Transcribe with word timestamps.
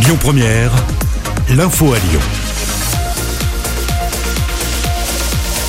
Lyon 0.00 0.16
Première, 0.20 0.70
l'info 1.50 1.92
à 1.92 1.98
Lyon. 1.98 2.20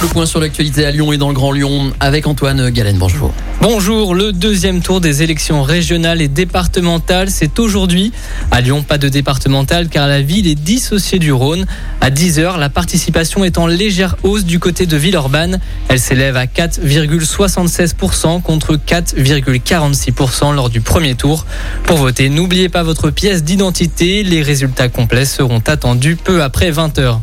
Le 0.01 0.07
point 0.07 0.25
sur 0.25 0.39
l'actualité 0.39 0.85
à 0.85 0.91
Lyon 0.91 1.11
et 1.11 1.17
dans 1.17 1.29
le 1.29 1.33
Grand 1.33 1.51
Lyon 1.51 1.91
avec 1.99 2.27
Antoine 2.27 2.69
Galen. 2.69 2.97
Bonjour. 2.97 3.33
Bonjour, 3.61 4.15
le 4.15 4.31
deuxième 4.31 4.81
tour 4.81 5.01
des 5.01 5.21
élections 5.21 5.63
régionales 5.63 6.21
et 6.21 6.29
départementales, 6.29 7.29
c'est 7.29 7.59
aujourd'hui. 7.59 8.13
À 8.51 8.61
Lyon, 8.61 8.83
pas 8.83 8.97
de 8.97 9.09
départemental 9.09 9.89
car 9.89 10.07
la 10.07 10.21
ville 10.21 10.47
est 10.47 10.55
dissociée 10.55 11.19
du 11.19 11.33
Rhône. 11.33 11.65
À 11.99 12.09
10h, 12.09 12.57
la 12.57 12.69
participation 12.69 13.43
est 13.43 13.57
en 13.57 13.67
légère 13.67 14.15
hausse 14.23 14.45
du 14.45 14.59
côté 14.59 14.85
de 14.85 14.95
Villeurbanne. 14.95 15.59
Elle 15.89 15.99
s'élève 15.99 16.37
à 16.37 16.45
4,76% 16.45 18.41
contre 18.41 18.75
4,46% 18.77 20.55
lors 20.55 20.69
du 20.69 20.79
premier 20.79 21.15
tour. 21.15 21.45
Pour 21.83 21.97
voter, 21.97 22.29
n'oubliez 22.29 22.69
pas 22.69 22.83
votre 22.83 23.09
pièce 23.09 23.43
d'identité. 23.43 24.23
Les 24.23 24.41
résultats 24.41 24.87
complets 24.87 25.25
seront 25.25 25.61
attendus 25.67 26.15
peu 26.15 26.43
après 26.43 26.71
20h. 26.71 27.19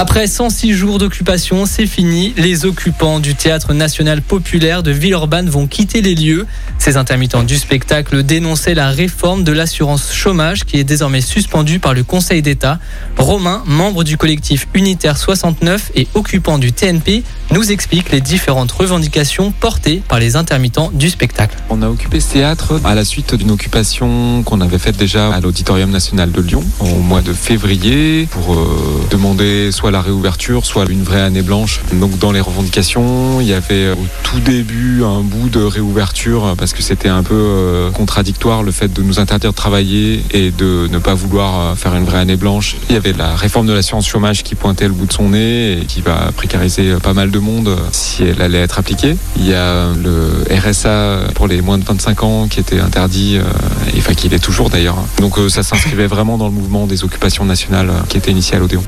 Après 0.00 0.26
106 0.26 0.72
jours 0.72 0.98
d'occupation, 0.98 1.66
c'est 1.66 1.86
fini. 1.86 2.32
Les 2.38 2.64
occupants 2.64 3.20
du 3.20 3.34
Théâtre 3.34 3.74
national 3.74 4.22
populaire 4.22 4.82
de 4.82 4.90
Villeurbanne 4.90 5.50
vont 5.50 5.66
quitter 5.66 6.00
les 6.00 6.14
lieux. 6.14 6.46
Ces 6.78 6.96
intermittents 6.96 7.42
du 7.42 7.58
spectacle 7.58 8.22
dénonçaient 8.22 8.72
la 8.72 8.88
réforme 8.88 9.44
de 9.44 9.52
l'assurance 9.52 10.14
chômage 10.14 10.64
qui 10.64 10.78
est 10.78 10.84
désormais 10.84 11.20
suspendue 11.20 11.80
par 11.80 11.92
le 11.92 12.02
Conseil 12.02 12.40
d'État. 12.40 12.78
Romain, 13.18 13.62
membre 13.66 14.02
du 14.02 14.16
collectif 14.16 14.68
Unitaire 14.72 15.18
69 15.18 15.92
et 15.94 16.08
occupant 16.14 16.56
du 16.56 16.72
TNP, 16.72 17.22
nous 17.52 17.72
explique 17.72 18.12
les 18.12 18.20
différentes 18.20 18.70
revendications 18.70 19.50
portées 19.50 20.02
par 20.08 20.20
les 20.20 20.36
intermittents 20.36 20.90
du 20.92 21.10
spectacle. 21.10 21.56
On 21.68 21.82
a 21.82 21.88
occupé 21.88 22.20
ce 22.20 22.34
théâtre 22.34 22.80
à 22.84 22.94
la 22.94 23.04
suite 23.04 23.34
d'une 23.34 23.50
occupation 23.50 24.42
qu'on 24.44 24.60
avait 24.60 24.78
faite 24.78 24.96
déjà 24.96 25.32
à 25.32 25.40
l'Auditorium 25.40 25.90
national 25.90 26.30
de 26.30 26.40
Lyon 26.40 26.62
au 26.78 26.86
mois 27.00 27.22
de 27.22 27.32
février 27.32 28.28
pour 28.30 28.54
euh, 28.54 29.06
demander 29.10 29.72
soit 29.72 29.90
la 29.90 30.00
réouverture, 30.00 30.64
soit 30.64 30.88
une 30.88 31.02
vraie 31.02 31.22
année 31.22 31.42
blanche. 31.42 31.80
Donc 31.92 32.18
dans 32.18 32.30
les 32.30 32.40
revendications, 32.40 33.40
il 33.40 33.48
y 33.48 33.54
avait 33.54 33.90
au 33.90 34.06
tout 34.22 34.40
début 34.40 35.02
un 35.02 35.20
bout 35.20 35.48
de 35.48 35.60
réouverture 35.60 36.54
parce 36.56 36.72
que 36.72 36.82
c'était 36.82 37.08
un 37.08 37.24
peu 37.24 37.34
euh, 37.34 37.90
contradictoire 37.90 38.62
le 38.62 38.70
fait 38.70 38.92
de 38.92 39.02
nous 39.02 39.18
interdire 39.18 39.50
de 39.50 39.56
travailler 39.56 40.22
et 40.30 40.52
de 40.52 40.88
ne 40.90 40.98
pas 40.98 41.14
vouloir 41.14 41.60
euh, 41.60 41.74
faire 41.74 41.96
une 41.96 42.04
vraie 42.04 42.20
année 42.20 42.36
blanche. 42.36 42.76
Il 42.88 42.94
y 42.94 42.96
avait 42.96 43.12
la 43.12 43.34
réforme 43.34 43.66
de 43.66 43.72
l'assurance 43.72 44.06
chômage 44.06 44.44
qui 44.44 44.54
pointait 44.54 44.86
le 44.86 44.94
bout 44.94 45.06
de 45.06 45.12
son 45.12 45.30
nez 45.30 45.80
et 45.80 45.84
qui 45.86 46.00
va 46.00 46.30
précariser 46.36 46.94
pas 47.02 47.12
mal 47.12 47.32
de 47.32 47.39
monde 47.40 47.76
si 47.92 48.24
elle 48.24 48.42
allait 48.42 48.60
être 48.60 48.78
appliquée. 48.78 49.16
Il 49.36 49.46
y 49.46 49.54
a 49.54 49.92
le 49.94 50.44
RSA 50.50 51.32
pour 51.34 51.46
les 51.46 51.60
moins 51.60 51.78
de 51.78 51.84
25 51.84 52.22
ans 52.22 52.48
qui 52.48 52.60
était 52.60 52.80
interdit, 52.80 53.36
et 53.36 53.98
enfin 53.98 54.14
qui 54.14 54.28
l'est 54.28 54.38
toujours 54.38 54.70
d'ailleurs. 54.70 54.96
Donc 55.18 55.36
ça 55.48 55.62
s'inscrivait 55.62 56.06
vraiment 56.08 56.38
dans 56.38 56.46
le 56.46 56.52
mouvement 56.52 56.86
des 56.86 57.04
occupations 57.04 57.44
nationales 57.44 57.90
qui 58.08 58.16
était 58.16 58.30
initié 58.30 58.56
à 58.56 58.60
l'Odéon. 58.60 58.82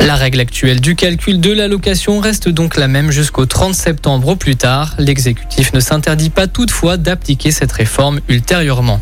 La 0.00 0.16
règle 0.16 0.40
actuelle 0.40 0.80
du 0.80 0.96
calcul 0.96 1.40
de 1.40 1.52
l'allocation 1.52 2.20
reste 2.20 2.48
donc 2.48 2.76
la 2.76 2.88
même 2.88 3.10
jusqu'au 3.10 3.46
30 3.46 3.74
septembre 3.74 4.28
au 4.28 4.36
plus 4.36 4.56
tard. 4.56 4.94
L'exécutif 4.98 5.72
ne 5.72 5.80
s'interdit 5.80 6.30
pas 6.30 6.46
toutefois 6.46 6.96
d'appliquer 6.96 7.50
cette 7.50 7.72
réforme 7.72 8.20
ultérieurement. 8.28 9.00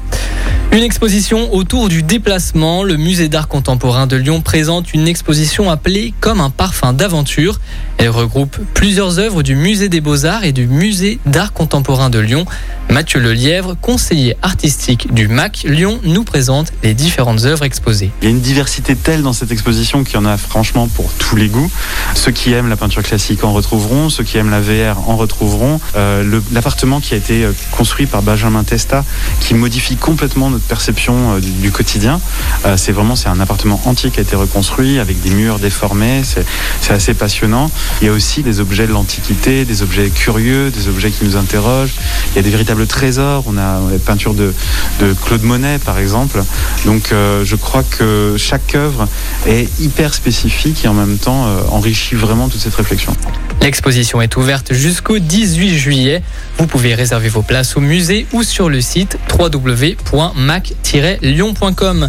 Une 0.75 0.85
exposition 0.85 1.53
autour 1.53 1.91
du 1.91 2.03
déplacement. 2.03 2.83
Le 2.83 2.97
musée 2.97 3.29
d'art 3.29 3.47
contemporain 3.47 4.07
de 4.07 4.17
Lyon 4.17 4.41
présente 4.41 4.95
une 4.95 5.07
exposition 5.07 5.71
appelée 5.71 6.15
comme 6.21 6.41
un 6.41 6.49
parfum 6.49 6.95
d'aventure. 6.95 7.61
Elle 7.99 8.09
regroupe 8.09 8.57
plusieurs 8.73 9.19
œuvres 9.19 9.43
du 9.43 9.55
musée 9.55 9.91
des 9.91 10.01
beaux-arts 10.01 10.45
et 10.45 10.53
du 10.53 10.67
musée 10.67 11.19
d'art 11.27 11.53
contemporain 11.53 12.09
de 12.09 12.19
Lyon. 12.19 12.47
Mathieu 12.89 13.21
Lelièvre, 13.21 13.77
conseiller 13.83 14.35
artistique 14.41 15.13
du 15.13 15.29
MAC 15.29 15.65
Lyon, 15.65 16.01
nous 16.05 16.25
présente 16.25 16.73
les 16.83 16.95
différentes 16.95 17.45
œuvres 17.45 17.65
exposées. 17.65 18.11
Il 18.23 18.25
y 18.25 18.29
a 18.29 18.31
une 18.31 18.41
diversité 18.41 18.97
telle 18.97 19.23
dans 19.23 19.35
cette 19.35 19.51
exposition 19.51 20.05
qu'il 20.05 20.15
y 20.15 20.19
en 20.19 20.25
a 20.25 20.39
franchement 20.39 20.89
pour 20.89 21.13
tous 21.13 21.37
les 21.37 21.49
goûts. 21.49 21.71
Ceux 22.15 22.33
qui 22.33 22.53
aiment 22.55 22.71
la 22.71 22.77
peinture 22.77 23.03
classique 23.03 23.45
en 23.45 23.53
retrouveront, 23.53 24.09
ceux 24.09 24.25
qui 24.25 24.39
aiment 24.39 24.51
la 24.51 24.61
VR 24.61 25.09
en 25.09 25.17
retrouveront. 25.17 25.81
Euh, 25.97 26.41
L'appartement 26.51 27.01
qui 27.01 27.13
a 27.13 27.19
été 27.19 27.45
euh, 27.45 27.53
construit 27.73 28.07
par 28.07 28.23
Benjamin 28.23 28.65
Testa, 28.65 29.05
qui 29.41 29.53
modifie 29.53 29.97
complètement 29.97 30.51
notre 30.51 30.62
perception 30.69 31.37
euh, 31.37 31.41
du, 31.41 31.71
quotidien. 31.71 32.21
Euh, 32.65 32.77
c'est 32.77 32.93
vraiment 32.93 33.17
c'est 33.17 33.29
un 33.29 33.41
appartement 33.41 33.81
entier 33.85 34.11
qui 34.11 34.21
a 34.21 34.23
été 34.23 34.37
reconstruit 34.37 34.99
avec 34.99 35.21
des 35.21 35.31
murs 35.31 35.59
déformés. 35.59 36.23
C'est 36.25 36.93
assez 36.93 37.15
passionnant. 37.15 37.71
Il 38.01 38.07
y 38.07 38.11
a 38.11 38.13
aussi 38.13 38.43
des 38.43 38.61
objets 38.61 38.87
de 38.87 38.93
l'Antiquité, 38.93 39.65
des 39.65 39.83
objets 39.83 40.11
curieux, 40.11 40.71
des 40.71 40.89
objets 40.89 41.11
qui 41.11 41.25
nous 41.25 41.37
interrogent. 41.37 41.95
Il 42.31 42.37
y 42.37 42.39
a 42.39 42.43
des 42.43 42.51
véritables 42.51 42.87
trésors. 42.87 43.45
On 43.47 43.57
a, 43.59 43.81
la 43.91 43.99
peinture 43.99 44.35
de, 44.35 44.55
de, 45.01 45.15
Claude 45.25 45.43
Monet, 45.43 45.79
par 45.79 45.99
exemple. 45.99 46.43
Donc, 46.85 47.11
euh, 47.13 47.45
je 47.45 47.57
crois 47.57 47.83
que 47.83 48.37
chaque 48.39 48.75
œuvre 48.75 49.09
est 49.47 49.69
hyper 49.81 50.15
spécifique 50.15 50.85
et 50.85 50.89
en 50.89 50.95
même 50.95 51.19
temps 51.19 51.47
enrichit 51.71 52.15
vraiment 52.15 52.49
toute 52.49 52.61
cette 52.61 52.75
réflexion. 52.75 53.15
L'exposition 53.63 54.21
est 54.21 54.37
ouverte 54.37 54.75
jusqu'au 54.75 55.21
18 55.21 55.79
juillet. 55.79 56.25
Vous 56.59 56.67
pouvez 56.67 56.97
réserver 56.97 57.29
vos 57.29 57.43
places 57.43 57.77
au 57.77 57.81
musée 57.81 58.27
ou 58.33 58.43
sur 58.43 58.69
le 58.69 58.81
site 58.81 59.19
www.mac-lyon.com. 59.39 62.09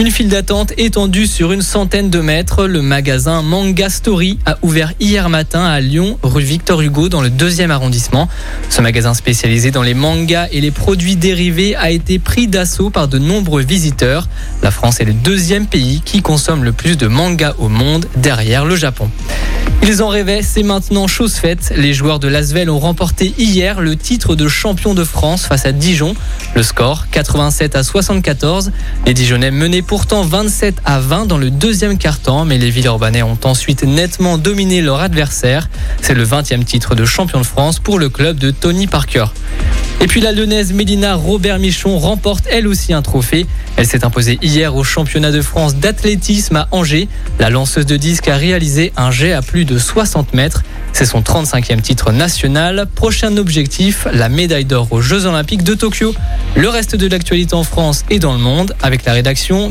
Une 0.00 0.10
file 0.10 0.28
d'attente 0.28 0.72
étendue 0.78 1.26
sur 1.26 1.52
une 1.52 1.60
centaine 1.60 2.08
de 2.08 2.20
mètres. 2.20 2.66
Le 2.66 2.80
magasin 2.80 3.42
Manga 3.42 3.90
Story 3.90 4.38
a 4.46 4.56
ouvert 4.62 4.94
hier 4.98 5.28
matin 5.28 5.62
à 5.62 5.78
Lyon, 5.78 6.18
rue 6.22 6.42
Victor 6.42 6.80
Hugo, 6.80 7.10
dans 7.10 7.20
le 7.20 7.28
deuxième 7.28 7.70
arrondissement. 7.70 8.26
Ce 8.70 8.80
magasin 8.80 9.12
spécialisé 9.12 9.70
dans 9.70 9.82
les 9.82 9.92
mangas 9.92 10.48
et 10.52 10.62
les 10.62 10.70
produits 10.70 11.16
dérivés 11.16 11.76
a 11.76 11.90
été 11.90 12.18
pris 12.18 12.48
d'assaut 12.48 12.88
par 12.88 13.08
de 13.08 13.18
nombreux 13.18 13.60
visiteurs. 13.60 14.26
La 14.62 14.70
France 14.70 15.00
est 15.00 15.04
le 15.04 15.12
deuxième 15.12 15.66
pays 15.66 16.00
qui 16.02 16.22
consomme 16.22 16.64
le 16.64 16.72
plus 16.72 16.96
de 16.96 17.06
mangas 17.06 17.52
au 17.58 17.68
monde, 17.68 18.06
derrière 18.16 18.64
le 18.64 18.76
Japon. 18.76 19.10
Ils 19.82 20.02
en 20.02 20.08
rêvaient, 20.08 20.42
c'est 20.42 20.62
maintenant 20.62 21.08
chose 21.08 21.34
faite. 21.34 21.72
Les 21.74 21.94
joueurs 21.94 22.20
de 22.20 22.28
Lasvel 22.28 22.70
ont 22.70 22.78
remporté 22.78 23.34
hier 23.38 23.80
le 23.80 23.96
titre 23.96 24.36
de 24.36 24.46
champion 24.46 24.94
de 24.94 25.04
France 25.04 25.46
face 25.46 25.66
à 25.66 25.72
Dijon. 25.72 26.14
Le 26.54 26.62
score 26.62 27.06
87 27.10 27.74
à 27.74 27.82
74. 27.82 28.72
Les 29.06 29.14
Dijonnais 29.14 29.50
menaient 29.50 29.82
pourtant 29.90 30.22
27 30.22 30.82
à 30.84 31.00
20 31.00 31.26
dans 31.26 31.36
le 31.36 31.50
deuxième 31.50 31.98
quart-temps, 31.98 32.44
mais 32.44 32.58
les 32.58 32.70
Villeurbanais 32.70 33.24
ont 33.24 33.36
ensuite 33.42 33.82
nettement 33.82 34.38
dominé 34.38 34.82
leur 34.82 35.00
adversaire. 35.00 35.68
C'est 36.00 36.14
le 36.14 36.24
20e 36.24 36.62
titre 36.62 36.94
de 36.94 37.04
champion 37.04 37.40
de 37.40 37.44
France 37.44 37.80
pour 37.80 37.98
le 37.98 38.08
club 38.08 38.38
de 38.38 38.52
Tony 38.52 38.86
Parker. 38.86 39.24
Et 40.02 40.06
puis 40.06 40.20
la 40.20 40.32
lyonnaise 40.32 40.72
Mélina 40.72 41.14
Robert 41.14 41.58
Michon 41.58 41.98
remporte 41.98 42.44
elle 42.50 42.66
aussi 42.68 42.94
un 42.94 43.02
trophée. 43.02 43.46
Elle 43.76 43.86
s'est 43.86 44.04
imposée 44.04 44.38
hier 44.42 44.74
au 44.74 44.82
championnat 44.82 45.30
de 45.30 45.42
France 45.42 45.74
d'athlétisme 45.74 46.56
à 46.56 46.68
Angers. 46.70 47.08
La 47.38 47.50
lanceuse 47.50 47.84
de 47.84 47.96
disque 47.96 48.28
a 48.28 48.36
réalisé 48.36 48.92
un 48.96 49.10
jet 49.10 49.32
à 49.32 49.42
plus 49.42 49.64
de 49.64 49.76
60 49.76 50.32
mètres. 50.34 50.62
C'est 50.92 51.04
son 51.04 51.20
35e 51.20 51.82
titre 51.82 52.12
national. 52.12 52.86
Prochain 52.94 53.36
objectif, 53.36 54.06
la 54.12 54.28
médaille 54.28 54.64
d'or 54.64 54.88
aux 54.90 55.02
Jeux 55.02 55.26
Olympiques 55.26 55.64
de 55.64 55.74
Tokyo. 55.74 56.14
Le 56.56 56.68
reste 56.68 56.96
de 56.96 57.06
l'actualité 57.06 57.54
en 57.54 57.64
France 57.64 58.04
et 58.08 58.18
dans 58.18 58.32
le 58.32 58.38
monde 58.38 58.74
avec 58.82 59.04
la 59.04 59.12
rédaction 59.12 59.70